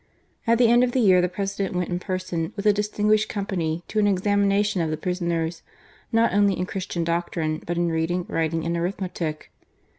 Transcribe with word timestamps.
At 0.47 0.57
the 0.57 0.67
end 0.67 0.83
of 0.83 0.93
the 0.93 0.99
year 0.99 1.21
the 1.21 1.29
President 1.29 1.75
went 1.75 1.89
in 1.91 1.99
person, 1.99 2.53
with 2.55 2.65
a 2.65 2.73
distinguished 2.73 3.29
company, 3.29 3.83
to 3.89 3.99
an 3.99 4.07
examination 4.07 4.81
of 4.81 4.89
the 4.89 4.97
prisoners, 4.97 5.61
not 6.11 6.33
only 6.33 6.57
in 6.57 6.65
Christian 6.65 7.03
doctrine, 7.03 7.61
but 7.67 7.77
in 7.77 7.89
reading, 7.91 8.25
writing, 8.27 8.65
and 8.65 8.75
arithmetic. 8.75 9.51